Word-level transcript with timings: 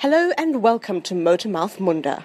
Hello 0.00 0.30
and 0.38 0.62
welcome 0.62 1.02
to 1.02 1.14
Motormouth 1.14 1.76
Moonda. 1.76 2.24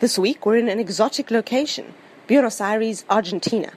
This 0.00 0.18
week 0.18 0.44
we're 0.44 0.58
in 0.58 0.68
an 0.68 0.78
exotic 0.78 1.30
location, 1.30 1.94
Buenos 2.26 2.60
Aires, 2.60 3.06
Argentina, 3.08 3.72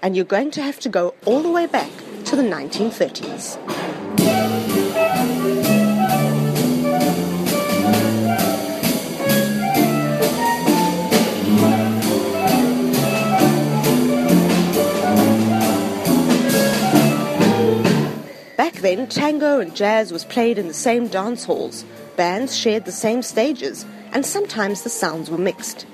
and 0.00 0.14
you're 0.14 0.24
going 0.24 0.52
to 0.52 0.62
have 0.62 0.78
to 0.78 0.88
go 0.88 1.12
all 1.24 1.42
the 1.42 1.50
way 1.50 1.66
back 1.66 1.90
to 2.26 2.36
the 2.36 2.44
1930s. 2.44 3.58
Back 18.56 18.74
then, 18.74 19.08
tango 19.08 19.58
and 19.58 19.74
jazz 19.74 20.12
was 20.12 20.24
played 20.24 20.58
in 20.58 20.68
the 20.68 20.74
same 20.74 21.08
dance 21.08 21.46
halls. 21.46 21.84
Bands 22.16 22.56
shared 22.56 22.84
the 22.84 22.92
same 22.92 23.22
stages, 23.22 23.86
and 24.12 24.24
sometimes 24.24 24.82
the 24.82 24.90
sounds 24.90 25.30
were 25.30 25.38
mixed. 25.38 25.86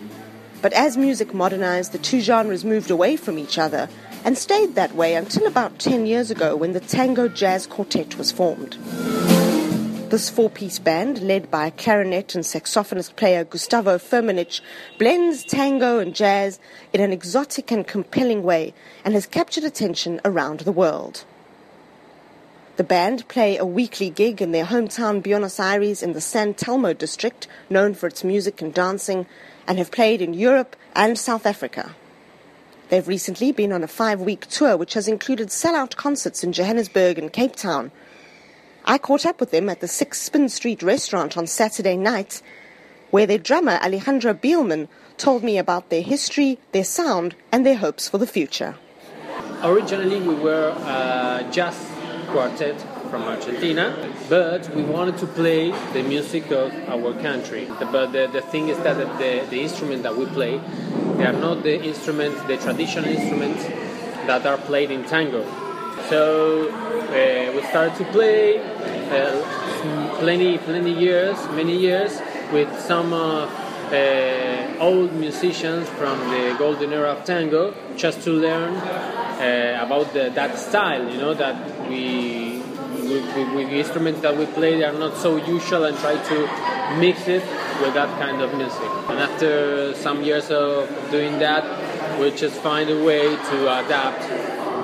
But 0.60 0.72
as 0.72 0.96
music 0.96 1.32
modernized, 1.32 1.92
the 1.92 1.98
two 1.98 2.20
genres 2.20 2.64
moved 2.64 2.90
away 2.90 3.16
from 3.16 3.38
each 3.38 3.58
other 3.58 3.88
and 4.24 4.36
stayed 4.36 4.74
that 4.74 4.94
way 4.94 5.14
until 5.14 5.46
about 5.46 5.78
10 5.78 6.06
years 6.06 6.30
ago 6.30 6.56
when 6.56 6.72
the 6.72 6.80
Tango 6.80 7.28
Jazz 7.28 7.66
Quartet 7.66 8.18
was 8.18 8.32
formed. 8.32 8.76
This 10.10 10.30
four 10.30 10.48
piece 10.48 10.78
band, 10.78 11.20
led 11.20 11.50
by 11.50 11.68
clarinet 11.68 12.34
and 12.34 12.42
saxophonist 12.42 13.14
player 13.14 13.44
Gustavo 13.44 13.98
Firmenich, 13.98 14.62
blends 14.98 15.44
tango 15.44 15.98
and 15.98 16.14
jazz 16.14 16.58
in 16.94 17.02
an 17.02 17.12
exotic 17.12 17.70
and 17.70 17.86
compelling 17.86 18.42
way 18.42 18.72
and 19.04 19.12
has 19.12 19.26
captured 19.26 19.64
attention 19.64 20.18
around 20.24 20.60
the 20.60 20.72
world. 20.72 21.24
The 22.78 22.84
band 22.84 23.26
play 23.26 23.56
a 23.56 23.66
weekly 23.66 24.08
gig 24.08 24.40
in 24.40 24.52
their 24.52 24.66
hometown 24.66 25.20
Buenos 25.20 25.58
Aires 25.58 26.00
in 26.00 26.12
the 26.12 26.20
San 26.20 26.54
Telmo 26.54 26.96
district, 26.96 27.48
known 27.68 27.92
for 27.92 28.06
its 28.06 28.22
music 28.22 28.62
and 28.62 28.72
dancing, 28.72 29.26
and 29.66 29.78
have 29.78 29.90
played 29.90 30.22
in 30.22 30.32
Europe 30.32 30.76
and 30.94 31.18
South 31.18 31.44
Africa. 31.44 31.96
They've 32.88 33.08
recently 33.08 33.50
been 33.50 33.72
on 33.72 33.82
a 33.82 33.88
five 33.88 34.20
week 34.20 34.46
tour 34.46 34.76
which 34.76 34.94
has 34.94 35.08
included 35.08 35.50
sell-out 35.50 35.96
concerts 35.96 36.44
in 36.44 36.52
Johannesburg 36.52 37.18
and 37.18 37.32
Cape 37.32 37.56
Town. 37.56 37.90
I 38.84 38.96
caught 38.96 39.26
up 39.26 39.40
with 39.40 39.50
them 39.50 39.68
at 39.68 39.80
the 39.80 39.88
Six 39.88 40.22
Spin 40.22 40.48
Street 40.48 40.80
restaurant 40.80 41.36
on 41.36 41.48
Saturday 41.48 41.96
night, 41.96 42.42
where 43.10 43.26
their 43.26 43.38
drummer 43.38 43.80
Alejandro 43.82 44.34
Bielman 44.34 44.86
told 45.16 45.42
me 45.42 45.58
about 45.58 45.90
their 45.90 46.02
history, 46.02 46.60
their 46.70 46.84
sound, 46.84 47.34
and 47.50 47.66
their 47.66 47.78
hopes 47.78 48.08
for 48.08 48.18
the 48.18 48.26
future. 48.28 48.76
Originally, 49.64 50.20
we 50.20 50.36
were 50.36 50.70
uh, 50.78 51.42
a 51.44 51.50
jazz 51.50 51.97
quartet 52.32 52.80
from 53.10 53.22
Argentina, 53.22 53.94
but 54.28 54.68
we 54.74 54.82
wanted 54.82 55.16
to 55.18 55.26
play 55.26 55.70
the 55.92 56.02
music 56.02 56.50
of 56.50 56.72
our 56.88 57.12
country. 57.14 57.66
But 57.80 58.12
the, 58.12 58.28
the 58.32 58.42
thing 58.42 58.68
is 58.68 58.78
that 58.78 58.96
the, 59.18 59.46
the 59.48 59.60
instrument 59.60 60.02
that 60.02 60.16
we 60.16 60.26
play, 60.26 60.60
they 61.16 61.26
are 61.26 61.32
not 61.32 61.62
the 61.62 61.82
instruments, 61.82 62.40
the 62.42 62.56
traditional 62.56 63.06
instruments 63.06 63.64
that 64.26 64.46
are 64.46 64.58
played 64.58 64.90
in 64.90 65.04
tango. 65.04 65.44
So 66.08 66.68
uh, 66.68 67.52
we 67.54 67.62
started 67.68 67.96
to 67.96 68.04
play 68.12 68.60
uh, 68.60 70.18
plenty, 70.18 70.58
plenty 70.58 70.92
years, 70.92 71.36
many 71.50 71.76
years 71.76 72.20
with 72.52 72.68
some 72.80 73.12
uh, 73.12 73.48
old 74.80 75.12
musicians 75.14 75.88
from 75.90 76.18
the 76.30 76.54
golden 76.58 76.92
era 76.92 77.10
of 77.12 77.24
tango, 77.24 77.74
just 77.96 78.22
to 78.22 78.30
learn 78.30 78.74
uh, 78.74 79.84
about 79.84 80.12
the, 80.12 80.30
that 80.34 80.58
style. 80.58 81.08
You 81.10 81.18
know 81.18 81.34
that 81.34 81.77
we 81.88 82.62
with, 83.08 83.54
with, 83.54 83.70
the 83.70 83.78
instruments 83.78 84.20
that 84.20 84.36
we 84.36 84.46
play, 84.46 84.76
they 84.76 84.84
are 84.84 84.92
not 84.92 85.16
so 85.16 85.36
usual, 85.36 85.84
and 85.84 85.96
try 85.98 86.16
to 86.16 86.98
mix 86.98 87.26
it 87.28 87.42
with 87.80 87.94
that 87.94 88.08
kind 88.18 88.42
of 88.42 88.54
music. 88.54 88.90
And 89.08 89.18
after 89.18 89.94
some 89.94 90.22
years 90.22 90.50
of 90.50 90.88
doing 91.10 91.38
that, 91.38 91.64
we 92.20 92.30
just 92.32 92.56
find 92.60 92.90
a 92.90 93.04
way 93.04 93.22
to 93.22 93.84
adapt 93.84 94.22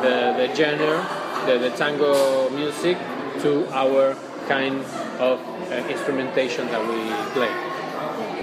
the, 0.02 0.34
the 0.38 0.54
genre, 0.54 1.06
the, 1.46 1.58
the 1.58 1.70
tango 1.76 2.48
music, 2.50 2.96
to 3.40 3.66
our 3.74 4.16
kind 4.48 4.80
of 5.18 5.40
uh, 5.70 5.74
instrumentation 5.88 6.66
that 6.68 6.82
we 6.82 7.32
play. 7.32 7.52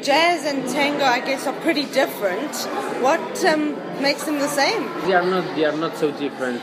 Jazz 0.02 0.46
and 0.46 0.68
tango, 0.68 1.06
I 1.06 1.20
guess, 1.20 1.46
are 1.46 1.60
pretty 1.62 1.86
different. 1.86 2.56
What 3.02 3.46
um, 3.46 3.76
makes 4.02 4.24
them 4.24 4.40
the 4.40 4.48
same? 4.48 4.84
They 5.06 5.14
are 5.14 5.24
not. 5.24 5.56
They 5.56 5.66
are 5.66 5.78
not 5.78 5.96
so 5.98 6.12
different. 6.12 6.62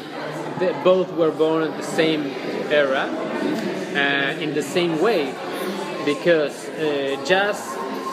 They 0.59 0.73
both 0.83 1.13
were 1.13 1.31
born 1.31 1.63
at 1.63 1.77
the 1.77 1.85
same 1.85 2.27
era, 2.71 3.05
uh, 3.07 4.43
in 4.43 4.55
the 4.55 4.63
same 4.63 5.01
way, 5.01 5.33
because 6.05 6.69
uh, 6.69 7.23
jazz 7.25 7.57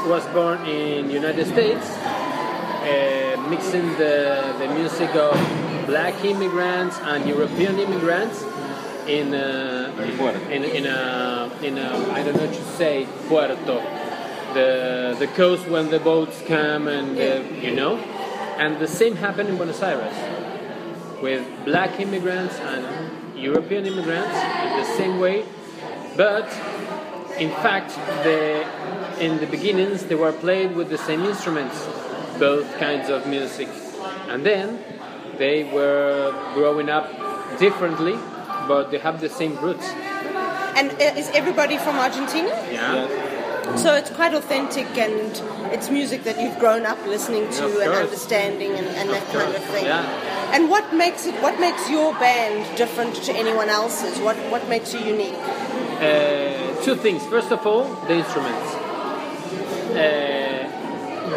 was 0.06 0.24
born 0.28 0.64
in 0.68 1.10
United 1.10 1.48
States, 1.48 1.90
uh, 1.90 3.48
mixing 3.50 3.88
the, 3.98 4.54
the 4.60 4.68
music 4.76 5.10
of 5.16 5.34
black 5.88 6.24
immigrants 6.24 7.00
and 7.02 7.28
European 7.28 7.80
immigrants 7.80 8.44
in 9.08 9.34
a, 9.34 9.92
in, 10.52 10.64
in 10.64 10.86
a, 10.86 11.50
in 11.64 11.78
a 11.78 12.12
I 12.12 12.24
don't 12.24 12.36
know 12.36 12.46
what 12.46 12.54
to 12.54 12.64
say 12.78 13.08
puerto. 13.28 13.56
The 14.54 15.16
the 15.20 15.28
coast 15.28 15.68
when 15.68 15.90
the 15.90 16.00
boats 16.00 16.42
come 16.48 16.88
and 16.88 17.18
uh, 17.18 17.42
you 17.60 17.76
know? 17.76 17.98
And 18.58 18.80
the 18.80 18.88
same 18.88 19.16
happened 19.16 19.50
in 19.50 19.58
Buenos 19.58 19.82
Aires 19.82 20.35
with 21.22 21.44
black 21.66 22.00
immigrants 22.00 22.56
and 22.60 23.38
European 23.38 23.86
immigrants 23.86 24.38
in 24.66 24.78
the 24.78 24.86
same 24.98 25.20
way 25.20 25.46
but 26.16 26.46
in 27.40 27.52
fact 27.64 27.90
the 28.24 28.66
in 29.20 29.38
the 29.40 29.48
beginnings 29.48 30.06
they 30.06 30.16
were 30.16 30.32
played 30.32 30.76
with 30.76 30.90
the 30.90 30.98
same 30.98 31.24
instruments 31.24 31.88
both 32.40 32.68
kinds 32.78 33.10
of 33.10 33.28
music 33.28 33.70
and 34.30 34.46
then 34.46 34.80
they 35.38 35.64
were 35.64 36.34
growing 36.54 36.90
up 36.90 37.10
differently 37.60 38.18
but 38.68 38.92
they 38.92 38.98
have 38.98 39.22
the 39.22 39.30
same 39.30 39.58
roots. 39.58 39.88
And 40.76 40.92
uh, 40.92 41.20
is 41.20 41.30
everybody 41.34 41.78
from 41.78 41.96
Argentina? 41.98 42.50
Yeah. 42.72 43.76
So 43.76 43.96
it's 43.96 44.10
quite 44.12 44.34
authentic 44.34 44.86
and 44.98 45.42
it's 45.74 45.90
music 45.90 46.24
that 46.24 46.40
you've 46.40 46.60
grown 46.60 46.86
up 46.86 47.04
listening 47.08 47.50
to 47.52 47.80
and 47.80 47.92
understanding 47.92 48.72
and, 48.72 48.88
and 48.88 49.10
that 49.10 49.26
kind 49.32 49.56
of 49.56 49.64
thing. 49.66 49.86
Yeah. 49.86 50.35
And 50.56 50.70
what 50.70 50.94
makes 50.96 51.26
it? 51.26 51.36
What 51.44 51.60
makes 51.60 51.90
your 51.90 52.14
band 52.14 52.78
different 52.78 53.14
to 53.28 53.34
anyone 53.36 53.68
else's? 53.68 54.18
What 54.22 54.38
What 54.50 54.70
makes 54.70 54.94
you 54.94 55.02
unique? 55.02 55.36
Uh, 56.00 56.82
two 56.82 56.96
things. 56.96 57.26
First 57.26 57.52
of 57.52 57.68
all, 57.68 57.84
the 58.08 58.14
instruments. 58.24 58.70
Uh, 59.92 60.64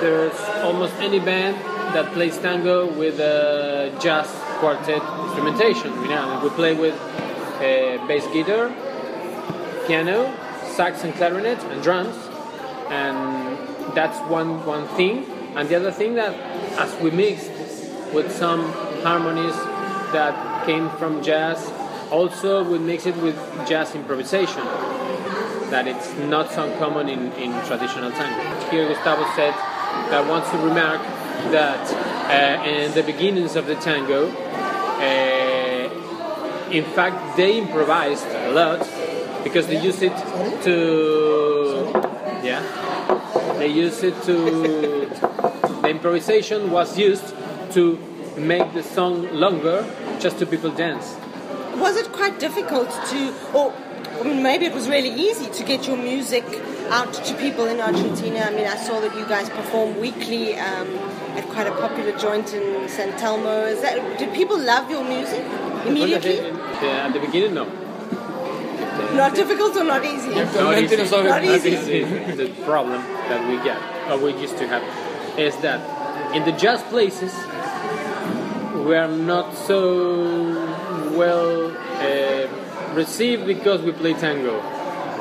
there's 0.00 0.38
almost 0.62 0.94
any 1.00 1.18
band 1.18 1.56
that 1.96 2.12
plays 2.12 2.38
tango 2.38 2.86
with 2.92 3.18
a 3.18 3.92
jazz 4.00 4.28
quartet 4.60 5.02
instrumentation. 5.24 5.90
You 6.02 6.10
know, 6.14 6.40
we 6.44 6.50
play 6.50 6.74
with 6.74 6.94
uh, 6.94 8.06
bass 8.06 8.24
guitar, 8.32 8.70
piano, 9.88 10.32
sax 10.76 11.02
and 11.02 11.12
clarinet, 11.14 11.58
and 11.72 11.82
drums, 11.82 12.14
and 12.88 13.58
that's 13.96 14.18
one 14.30 14.64
one 14.64 14.86
thing. 14.94 15.26
And 15.56 15.68
the 15.68 15.74
other 15.74 15.90
thing 15.90 16.14
that, 16.14 16.34
as 16.78 16.94
we 17.02 17.10
mixed 17.10 17.50
with 18.14 18.30
some 18.30 18.62
harmonies 19.02 19.54
that 20.12 20.66
came 20.66 20.90
from 20.90 21.22
jazz, 21.22 21.70
also 22.10 22.64
we 22.64 22.78
mix 22.78 23.06
it 23.06 23.16
with 23.16 23.36
jazz 23.66 23.94
improvisation. 23.94 24.64
That 25.70 25.86
it's 25.86 26.14
not 26.16 26.50
so 26.50 26.74
common 26.78 27.08
in, 27.08 27.32
in 27.32 27.52
traditional 27.66 28.10
tango. 28.10 28.70
Here 28.70 28.88
Gustavo 28.88 29.24
said 29.36 29.52
that 30.10 30.26
wants 30.26 30.50
to 30.50 30.56
remark 30.58 31.02
that 31.52 31.92
uh, 32.30 32.64
in 32.64 32.92
the 32.94 33.02
beginnings 33.02 33.54
of 33.54 33.66
the 33.66 33.74
tango, 33.74 34.30
uh, 34.30 35.58
in 36.70 36.84
fact, 36.84 37.36
they 37.36 37.58
improvised 37.58 38.26
a 38.26 38.52
lot 38.52 38.80
because 39.44 39.66
they 39.66 39.80
used 39.80 40.02
it 40.02 40.16
to, 40.64 41.90
yeah, 42.42 42.62
they 43.58 43.68
used 43.68 44.04
it 44.04 44.20
to. 44.24 45.06
The 45.82 45.88
improvisation 45.88 46.70
was 46.70 46.98
used 46.98 47.34
to 47.72 47.98
make 48.36 48.72
the 48.72 48.82
song 48.82 49.28
longer, 49.32 49.84
just 50.20 50.38
to 50.38 50.46
people 50.46 50.70
dance. 50.70 51.16
Was 51.76 51.96
it 51.96 52.12
quite 52.12 52.38
difficult 52.38 52.90
to, 53.10 53.34
or 53.54 53.72
maybe 54.24 54.66
it 54.66 54.74
was 54.74 54.88
really 54.88 55.10
easy 55.10 55.46
to 55.50 55.64
get 55.64 55.86
your 55.86 55.96
music 55.96 56.44
out 56.90 57.12
to 57.12 57.34
people 57.34 57.66
in 57.66 57.80
Argentina? 57.80 58.40
I 58.40 58.50
mean, 58.50 58.66
I 58.66 58.76
saw 58.76 59.00
that 59.00 59.14
you 59.16 59.26
guys 59.26 59.48
perform 59.48 60.00
weekly 60.00 60.56
um, 60.56 60.88
at 61.36 61.44
quite 61.50 61.66
a 61.66 61.72
popular 61.72 62.16
joint 62.18 62.52
in 62.52 62.88
San 62.88 63.12
Telmo. 63.18 63.68
Is 63.68 63.80
that 63.82 64.18
did 64.18 64.34
people 64.34 64.58
love 64.58 64.90
your 64.90 65.04
music 65.04 65.44
immediately? 65.86 66.36
Yeah, 66.36 67.06
at 67.06 67.12
the 67.12 67.20
beginning, 67.20 67.54
no. 67.54 67.66
Not 69.14 69.34
difficult 69.34 69.76
or 69.76 69.84
not 69.84 70.04
easy? 70.04 70.30
Not 70.30 70.78
easy. 70.78 70.96
Not 70.96 71.44
easy. 71.44 72.04
The 72.32 72.48
problem 72.64 73.00
that 73.28 73.48
we 73.48 73.56
get, 73.64 73.80
or 74.10 74.18
we 74.18 74.32
used 74.40 74.58
to 74.58 74.66
have, 74.68 74.82
is 75.38 75.56
that 75.58 75.80
in 76.34 76.44
the 76.44 76.52
jazz 76.52 76.82
places, 76.84 77.32
we 78.88 78.96
are 78.96 79.06
not 79.06 79.54
so 79.54 80.48
well 81.14 81.70
uh, 82.00 82.94
received 82.94 83.46
because 83.46 83.82
we 83.82 83.92
play 83.92 84.14
tango. 84.14 84.60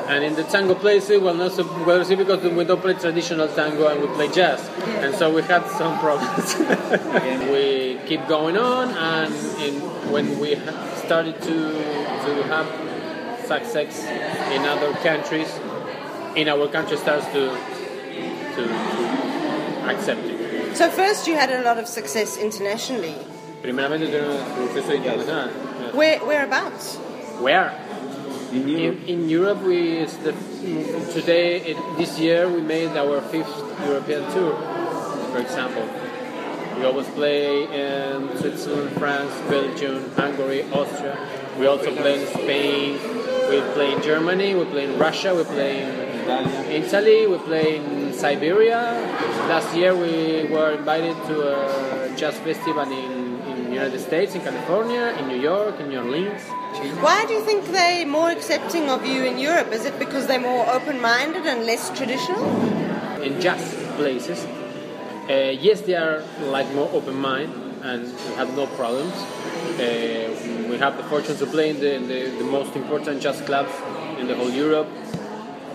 And 0.08 0.24
in 0.24 0.36
the 0.36 0.44
tango 0.44 0.74
places, 0.74 1.19
well, 1.22 1.34
not 1.34 1.52
so 1.52 1.66
well 1.86 2.00
received 2.00 2.19
because 2.19 2.42
we 2.50 2.64
don't 2.64 2.81
play 2.81 2.94
traditional 2.94 3.50
tango 3.50 3.90
and 3.90 4.00
we 4.00 4.08
play 4.16 4.31
jazz, 4.31 4.66
and 5.04 5.14
so 5.14 5.34
we 5.36 5.42
had 5.42 5.68
some 5.68 6.00
problems. 6.00 6.56
we 7.52 8.00
keep 8.08 8.25
going 8.30 8.58
on, 8.58 8.88
and 8.92 9.34
in, 9.62 9.74
when 10.13 10.40
we 10.40 10.56
started 11.04 11.36
to 11.42 11.74
to 12.25 12.44
have 12.48 12.68
success 13.46 14.06
in 14.56 14.62
other 14.63 14.94
countries, 15.04 15.52
in 16.38 16.48
our 16.48 16.70
country 16.70 16.96
starts 16.96 17.25
to 17.34 17.50
to, 18.56 18.63
to 18.63 19.90
accept 19.92 20.22
it. 20.24 20.78
So 20.78 20.90
first 20.90 21.28
you 21.28 21.36
had 21.36 21.52
a 21.52 21.63
lot 21.63 21.78
of 21.78 21.86
success 21.86 22.38
internationally. 22.38 23.16
Primeramente 23.62 24.07
tuvimos 24.07 24.39
suceso 24.56 24.94
internacional. 24.94 25.50
Yes. 25.81 25.94
Where 25.94 26.19
whereabouts? 26.25 26.98
Where? 27.42 27.71
In 28.54 28.68
Europe, 28.68 28.98
In, 29.07 29.21
in 29.24 29.30
Europe, 29.30 29.62
we 29.63 30.06
the, 30.24 30.33
today 31.12 31.59
it, 31.62 31.77
this 31.98 32.18
year 32.18 32.48
we 32.48 32.62
made 32.62 32.95
our 32.95 33.19
fifth 33.21 33.51
European 33.86 34.24
tour. 34.31 34.56
For 35.31 35.39
example, 35.39 35.83
we 36.77 36.86
always 36.86 37.07
play 37.09 37.63
in 37.65 38.38
Switzerland, 38.38 38.92
France, 38.98 39.33
Belgium, 39.50 40.12
Hungary, 40.15 40.63
Austria. 40.71 41.18
We 41.60 41.65
also 41.68 41.94
play 41.95 42.21
in 42.21 42.27
Spain. 42.27 42.94
We 43.50 43.62
play 43.74 43.94
in 43.94 44.01
Germany. 44.01 44.56
We 44.56 44.65
play 44.65 44.86
in 44.86 44.98
Russia. 44.98 45.33
We 45.36 45.44
play 45.44 45.83
in 45.83 46.83
Italy. 46.83 47.27
We 47.27 47.38
play 47.39 47.77
in 47.77 48.13
Siberia. 48.13 48.94
Last 49.50 49.75
year 49.75 49.95
we 49.95 50.48
were 50.53 50.71
invited 50.71 51.15
to 51.27 51.36
a 51.42 52.15
jazz 52.15 52.38
festival 52.39 52.83
in, 52.83 53.12
in 53.12 53.17
United 53.79 54.00
States, 54.00 54.35
in 54.35 54.41
California, 54.41 55.06
in 55.19 55.27
New 55.27 55.41
York, 55.51 55.79
in 55.79 55.89
New 55.89 56.00
Orleans. 56.00 56.41
Why 57.06 57.25
do 57.27 57.33
you 57.38 57.44
think 57.50 57.65
they're 57.77 58.07
more 58.19 58.29
accepting 58.38 58.89
of 58.89 59.06
you 59.06 59.24
in 59.24 59.38
Europe? 59.38 59.69
Is 59.71 59.85
it 59.85 59.95
because 60.00 60.27
they're 60.27 60.47
more 60.53 60.65
open-minded 60.77 61.44
and 61.51 61.65
less 61.65 61.83
traditional? 61.97 62.44
in 63.27 63.41
jazz 63.41 63.75
places. 63.95 64.45
Uh, 65.29 65.51
yes, 65.59 65.81
they 65.81 65.95
are 65.95 66.24
like 66.56 66.71
more 66.74 66.89
open-minded 66.94 67.56
and 67.83 68.07
have 68.35 68.56
no 68.56 68.65
problems. 68.68 69.13
Uh, 69.13 70.33
we 70.69 70.77
have 70.77 70.97
the 70.97 71.03
fortune 71.03 71.35
to 71.38 71.45
play 71.45 71.69
in 71.69 71.79
the, 71.79 71.95
in 71.95 72.07
the, 72.07 72.21
the 72.38 72.44
most 72.44 72.75
important 72.75 73.21
jazz 73.21 73.41
clubs 73.41 73.71
in 74.19 74.27
the 74.27 74.35
whole 74.35 74.50
Europe. 74.50 74.88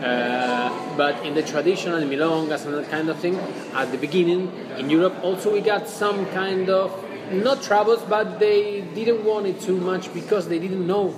Uh, 0.03 0.97
but 0.97 1.15
in 1.25 1.35
the 1.35 1.43
traditional 1.43 2.01
milongas 2.01 2.67
and 2.67 2.75
that 2.75 2.91
kind 2.91 3.09
of 3.09 3.17
thing, 3.19 3.37
at 3.75 3.93
the 3.93 3.99
beginning 3.99 4.51
in 4.77 4.91
Europe, 4.91 5.15
also 5.23 5.53
we 5.53 5.61
got 5.61 5.87
some 5.87 6.27
kind 6.27 6.69
of 6.69 6.91
not 7.33 7.63
troubles, 7.63 8.03
but 8.09 8.39
they 8.39 8.83
didn't 8.95 9.25
want 9.25 9.47
it 9.47 9.61
too 9.61 9.77
much 9.77 10.13
because 10.13 10.49
they 10.49 10.59
didn't 10.59 10.87
know 10.87 11.09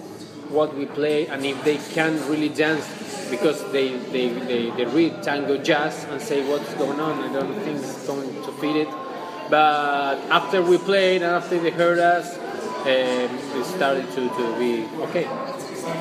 what 0.50 0.76
we 0.76 0.86
play 0.86 1.26
and 1.26 1.44
if 1.44 1.62
they 1.64 1.78
can 1.94 2.14
really 2.28 2.48
dance 2.48 2.86
because 3.30 3.60
they, 3.72 3.96
they, 4.12 4.28
they, 4.28 4.70
they 4.70 4.84
read 4.84 5.22
tango 5.22 5.58
jazz 5.58 6.04
and 6.04 6.20
say 6.20 6.46
what's 6.48 6.72
going 6.74 7.00
on. 7.00 7.18
I 7.24 7.32
don't 7.32 7.54
think 7.60 7.78
it's 7.78 8.06
going 8.06 8.32
to 8.44 8.52
fit 8.52 8.76
it. 8.76 8.88
But 9.50 10.16
after 10.30 10.62
we 10.62 10.78
played 10.78 11.22
and 11.22 11.32
after 11.32 11.58
they 11.58 11.70
heard 11.70 11.98
us, 11.98 12.36
um, 12.36 12.88
it 12.88 13.64
started 13.64 14.06
to, 14.12 14.28
to 14.28 14.58
be 14.58 14.86
okay. 15.04 15.24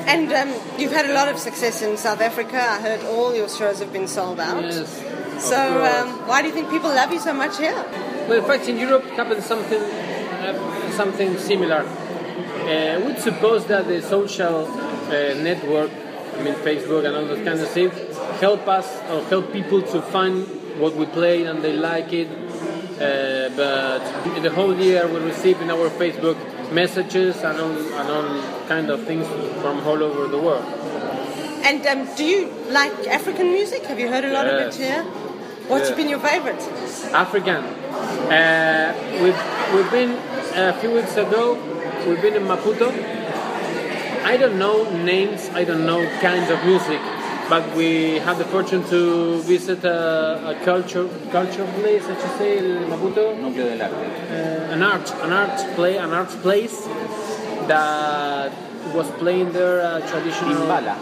And 0.06 0.32
um, 0.32 0.52
you've 0.78 0.92
had 0.92 1.06
a 1.06 1.14
lot 1.14 1.28
of 1.28 1.38
success 1.38 1.82
in 1.82 1.96
South 1.96 2.20
Africa. 2.20 2.56
I 2.56 2.80
heard 2.80 3.02
all 3.04 3.34
your 3.34 3.48
shows 3.48 3.80
have 3.80 3.92
been 3.92 4.08
sold 4.08 4.40
out. 4.40 4.62
Yes. 4.62 5.02
So 5.38 5.84
um, 5.84 6.28
why 6.28 6.42
do 6.42 6.48
you 6.48 6.54
think 6.54 6.70
people 6.70 6.90
love 6.90 7.12
you 7.12 7.20
so 7.20 7.32
much 7.32 7.58
here? 7.58 7.84
Well, 8.28 8.38
in 8.38 8.44
fact, 8.44 8.68
in 8.68 8.78
Europe 8.78 9.04
happened 9.10 9.42
something 9.42 9.80
uh, 9.82 10.90
something 10.92 11.36
similar. 11.38 11.82
Uh, 11.84 13.00
we'd 13.04 13.18
suppose 13.18 13.66
that 13.66 13.86
the 13.86 14.00
social 14.00 14.66
uh, 14.66 15.10
network, 15.48 15.90
I 16.38 16.42
mean 16.42 16.54
Facebook 16.54 17.04
and 17.06 17.14
all 17.16 17.26
those 17.26 17.44
kind 17.44 17.60
of 17.60 17.68
things, 17.68 17.92
help 18.40 18.66
us 18.68 18.88
or 19.10 19.22
help 19.24 19.52
people 19.52 19.82
to 19.82 20.00
find 20.00 20.46
what 20.80 20.94
we 20.96 21.06
play 21.06 21.44
and 21.44 21.62
they 21.62 21.74
like 21.74 22.12
it. 22.12 22.28
Uh, 22.28 23.50
but 23.56 24.02
in 24.36 24.42
the 24.42 24.50
whole 24.50 24.74
year, 24.74 25.06
we 25.08 25.18
receive 25.20 25.60
in 25.60 25.70
our 25.70 25.90
Facebook 25.90 26.38
messages 26.72 27.36
and 27.42 27.60
all, 27.60 27.70
and 27.70 28.08
all 28.10 28.66
kind 28.68 28.88
of 28.90 29.04
things 29.04 29.26
from 29.60 29.86
all 29.86 30.02
over 30.02 30.28
the 30.28 30.38
world. 30.38 30.64
And 31.64 31.84
um, 31.86 32.14
do 32.16 32.24
you 32.24 32.48
like 32.70 32.92
African 33.08 33.52
music? 33.52 33.84
Have 33.86 33.98
you 33.98 34.08
heard 34.08 34.24
a 34.24 34.32
lot 34.32 34.46
of 34.46 34.54
it 34.60 34.74
here? 34.74 35.02
What's 35.68 35.90
Yeah. 35.90 35.96
been 35.96 36.08
your 36.08 36.20
favorite? 36.20 36.60
African. 37.12 37.64
Uh, 38.30 38.94
we've, 39.22 39.74
we've 39.74 39.90
been 39.90 40.12
a 40.54 40.72
few 40.80 40.90
weeks 40.90 41.16
ago. 41.16 41.54
We've 42.08 42.20
been 42.22 42.34
in 42.34 42.44
Maputo. 42.44 42.90
I 44.24 44.36
don't 44.38 44.58
know 44.58 44.90
names. 45.04 45.50
I 45.50 45.64
don't 45.64 45.84
know 45.84 46.06
kinds 46.20 46.50
of 46.50 46.64
music, 46.64 47.00
but 47.50 47.76
we 47.76 48.18
had 48.20 48.38
the 48.38 48.44
fortune 48.46 48.82
to 48.88 49.40
visit 49.42 49.84
a, 49.84 50.56
a 50.56 50.64
culture 50.64 51.06
culture 51.30 51.66
place. 51.78 52.04
I 52.06 52.18
should 52.20 52.38
say 52.38 52.58
in 52.58 52.88
Maputo. 52.88 53.36
núcleo 53.36 53.66
del 53.66 53.82
arte. 53.82 53.94
Uh, 53.94 54.72
an 54.72 54.82
art 54.82 55.10
an 55.22 55.32
art 55.32 55.74
play 55.74 55.98
an 55.98 56.12
art 56.12 56.30
place 56.40 56.86
that 57.68 58.52
was 58.94 59.10
playing 59.18 59.52
there 59.52 59.80
uh, 59.82 60.00
traditional 60.08 60.66
Timbala. 60.66 60.96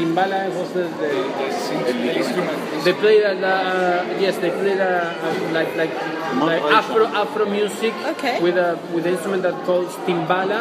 Timbala 0.00 0.48
was 0.58 0.72
the, 0.72 0.84
the 1.02 1.10
El 1.10 2.16
instrumento. 2.16 2.80
they 2.84 2.92
played 2.94 3.22
a, 3.22 3.32
uh, 3.32 4.16
yes, 4.18 4.36
they 4.38 4.50
played 4.50 4.78
a, 4.78 5.12
a, 5.26 5.52
like 5.52 5.76
like 5.76 5.92
like. 6.40 6.62
Afro 6.62 7.04
Afro 7.06 7.44
music 7.46 7.92
Okay. 8.16 8.40
with 8.40 8.56
a 8.56 8.78
with 8.94 9.04
an 9.06 9.12
instrument 9.14 9.42
that 9.42 9.56
calls 9.66 9.94
timbala. 10.06 10.60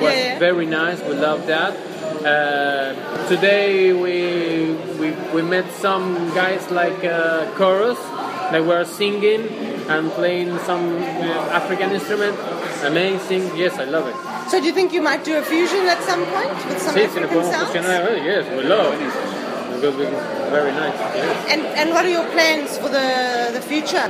Was 0.00 0.02
Yeah, 0.02 0.34
yeah. 0.34 0.38
very 0.38 0.66
nice. 0.66 1.00
We 1.02 1.14
love 1.14 1.46
that. 1.46 1.72
Uh, 2.24 2.94
today 3.28 3.92
we, 3.92 4.74
we 5.00 5.08
we 5.34 5.42
met 5.42 5.66
some 5.86 6.06
guys 6.34 6.62
like 6.70 7.04
uh, 7.04 7.50
chorus 7.58 7.98
that 8.52 8.64
were 8.64 8.84
singing 8.84 9.42
and 9.88 10.10
playing 10.12 10.58
some 10.60 10.84
uh, 11.02 11.58
African 11.60 11.90
instrument. 11.90 12.36
Amazing. 12.84 13.42
Yes, 13.56 13.78
I 13.78 13.84
love 13.84 14.06
it. 14.12 14.16
So 14.48 14.60
do 14.60 14.66
you 14.66 14.72
think 14.72 14.92
you 14.92 15.02
might 15.02 15.24
do 15.24 15.36
a 15.38 15.42
fusion 15.42 15.86
at 15.86 16.00
some 16.02 16.24
point 16.26 16.54
with 16.68 16.80
some 16.80 16.94
Sí, 16.94 17.00
si 17.00 17.04
African 17.04 17.28
podemos 17.30 17.50
sounds? 17.50 17.70
fusionar, 17.70 18.24
yes, 18.24 18.44
we 18.56 18.62
love 18.64 18.94
it. 18.94 19.00
Because 19.74 19.98
it's 20.00 20.50
very 20.50 20.72
nice. 20.72 20.94
Yes. 21.14 21.52
And, 21.52 21.62
and 21.80 21.90
what 21.90 22.04
are 22.06 22.08
your 22.10 22.24
plans 22.30 22.78
for 22.78 22.88
the, 22.88 23.50
the 23.52 23.60
future? 23.60 24.08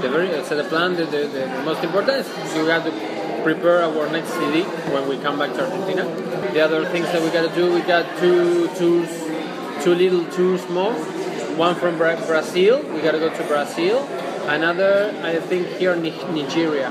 The 0.00 0.08
very 0.08 0.28
so 0.44 0.56
the 0.56 0.64
plan, 0.64 0.94
the, 0.94 1.04
the, 1.04 1.26
the 1.26 1.62
most 1.64 1.82
important 1.84 2.18
is 2.24 2.54
we 2.56 2.68
have 2.70 2.84
to 2.84 3.42
prepare 3.42 3.82
our 3.82 4.08
next 4.10 4.30
CD 4.32 4.62
when 4.94 5.08
we 5.08 5.18
come 5.18 5.38
back 5.38 5.52
to 5.54 5.64
Argentina. 5.64 6.04
The 6.52 6.60
other 6.60 6.86
things 6.86 7.06
that 7.12 7.20
we 7.22 7.28
got 7.30 7.42
to 7.48 7.54
do, 7.54 7.74
we 7.74 7.80
got 7.82 8.06
two 8.18 8.68
tours, 8.78 9.10
two 9.84 9.94
little 9.94 10.24
tours 10.30 10.66
more. 10.70 10.94
One 11.58 11.74
from 11.74 11.98
Brazil, 11.98 12.80
we 12.94 13.00
got 13.02 13.12
to 13.12 13.18
go 13.18 13.28
to 13.28 13.44
Brazil. 13.44 14.06
Another, 14.46 15.12
I 15.22 15.36
think, 15.40 15.66
here 15.78 15.92
in 15.92 16.02
Nigeria, 16.02 16.90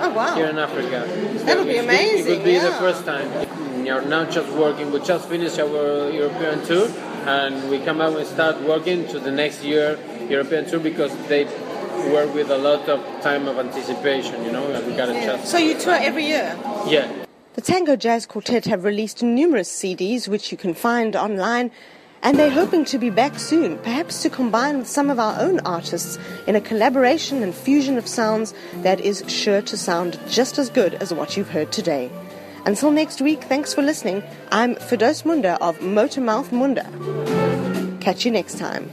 Oh 0.00 0.10
wow! 0.10 0.34
here 0.34 0.46
in 0.46 0.58
Africa. 0.58 1.06
That 1.44 1.58
would 1.58 1.66
be 1.66 1.78
amazing. 1.78 2.26
It 2.32 2.36
would 2.38 2.44
be 2.44 2.58
the 2.58 2.72
first 2.72 3.04
time. 3.04 3.28
We 3.82 3.90
are 3.90 4.02
now 4.02 4.24
just 4.24 4.50
working. 4.52 4.92
We 4.92 5.00
just 5.00 5.28
finished 5.28 5.58
our 5.58 6.10
European 6.10 6.64
tour, 6.64 6.88
and 7.26 7.68
we 7.70 7.78
come 7.80 8.00
out 8.00 8.16
and 8.16 8.26
start 8.26 8.60
working 8.62 9.06
to 9.08 9.18
the 9.18 9.30
next 9.30 9.64
year 9.64 9.98
European 10.28 10.66
tour 10.66 10.80
because 10.80 11.12
they 11.28 11.44
work 12.12 12.32
with 12.34 12.50
a 12.50 12.58
lot 12.58 12.88
of 12.88 13.00
time 13.22 13.48
of 13.48 13.58
anticipation. 13.58 14.44
You 14.44 14.52
know, 14.52 14.66
and 14.70 14.86
we 14.86 14.94
gotta 14.96 15.14
just 15.14 15.48
So 15.50 15.58
you 15.58 15.78
tour 15.78 15.96
every 15.98 16.26
year? 16.26 16.56
yeah. 16.86 17.10
The 17.54 17.62
Tango 17.62 17.96
Jazz 17.96 18.24
Quartet 18.24 18.66
have 18.66 18.84
released 18.84 19.20
numerous 19.20 19.68
CDs 19.68 20.28
which 20.28 20.52
you 20.52 20.56
can 20.58 20.74
find 20.74 21.16
online, 21.16 21.72
and 22.28 22.38
they're 22.38 22.50
hoping 22.50 22.84
to 22.84 22.98
be 22.98 23.08
back 23.08 23.38
soon, 23.38 23.78
perhaps 23.78 24.20
to 24.20 24.28
combine 24.28 24.76
with 24.76 24.86
some 24.86 25.08
of 25.08 25.18
our 25.18 25.40
own 25.40 25.60
artists 25.60 26.18
in 26.46 26.54
a 26.54 26.60
collaboration 26.60 27.42
and 27.42 27.54
fusion 27.54 27.96
of 27.96 28.06
sounds 28.06 28.52
that 28.82 29.00
is 29.00 29.24
sure 29.28 29.62
to 29.62 29.78
sound 29.78 30.20
just 30.28 30.58
as 30.58 30.68
good 30.68 30.92
as 30.96 31.10
what 31.10 31.38
you've 31.38 31.48
heard 31.48 31.72
today. 31.72 32.10
Until 32.66 32.90
next 32.90 33.22
week, 33.22 33.44
thanks 33.44 33.72
for 33.72 33.80
listening. 33.80 34.22
I'm 34.52 34.74
Firdose 34.74 35.22
Moonda 35.22 35.56
of 35.62 35.78
Motormouth 35.78 36.50
Moonda. 36.50 36.84
Catch 38.02 38.26
you 38.26 38.30
next 38.30 38.58
time. 38.58 38.90